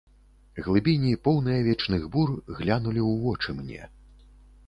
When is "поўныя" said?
1.25-1.59